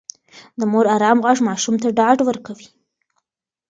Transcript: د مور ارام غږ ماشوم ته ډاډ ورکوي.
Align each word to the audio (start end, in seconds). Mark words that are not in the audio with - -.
د 0.59 0.61
مور 0.71 0.85
ارام 0.95 1.17
غږ 1.25 1.37
ماشوم 1.47 1.75
ته 1.83 1.87
ډاډ 1.97 2.17
ورکوي. 2.23 2.67